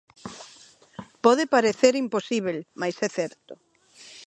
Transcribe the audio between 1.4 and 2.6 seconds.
parecer imposíbel,